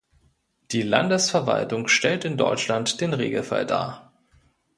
Die 0.71 0.81
Landesverwaltung 0.81 1.87
stellt 1.87 2.25
in 2.25 2.35
Deutschland 2.35 3.01
den 3.01 3.13
Regelfall 3.13 3.67
dar. 3.67 4.11